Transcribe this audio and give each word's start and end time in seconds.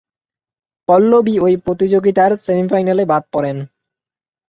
পল্লবী 0.89 1.35
ঐ 1.39 1.47
প্রতিযোগিতার 1.65 2.31
সেমিফাইনালে 2.37 3.03
বাদ 3.05 3.23
পরেন। 3.33 3.57